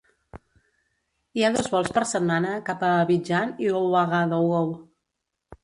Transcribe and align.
Hi 1.39 1.43
ha 1.45 1.51
dos 1.57 1.69
vols 1.73 1.93
per 1.99 2.03
setmana 2.13 2.55
cap 2.71 2.87
a 2.89 2.91
Abidjan 3.03 3.55
i 3.67 3.71
Ouagadougou. 3.83 4.77